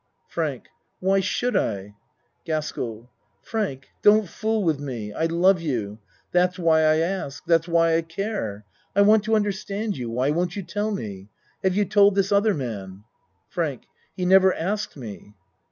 FRANK 0.29 0.63
Why 0.99 1.19
should 1.19 1.55
I? 1.55 1.93
GASKELL 2.45 3.11
Frank, 3.43 3.89
don't 4.01 4.27
fool 4.27 4.63
with 4.63 4.79
me. 4.79 5.13
I 5.13 5.25
love 5.25 5.61
you. 5.61 5.99
That's 6.31 6.57
why 6.57 6.81
I 6.85 6.97
ask. 6.97 7.45
That's 7.45 7.67
why 7.67 7.95
I 7.95 8.01
care. 8.01 8.65
I 8.95 9.03
want 9.03 9.23
to 9.25 9.35
understand 9.35 9.95
you. 9.97 10.09
Why 10.09 10.31
won't 10.31 10.55
you 10.55 10.63
tell 10.63 10.89
me? 10.89 11.29
Have 11.63 11.75
you 11.75 11.85
told 11.85 12.15
this 12.15 12.31
other 12.31 12.55
man? 12.55 13.03
FRANK 13.49 13.83
He 14.17 14.25
never 14.25 14.51
asked 14.51 14.97
me. 14.97 15.35